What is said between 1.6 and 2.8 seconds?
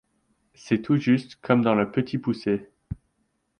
dans le Petit Poucet.